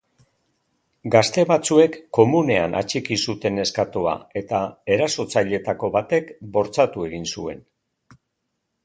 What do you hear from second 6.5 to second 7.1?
bortxatu